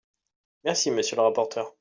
Merci, 0.63 0.89
monsieur 0.89 1.17
le 1.17 1.21
rapporteur. 1.21 1.75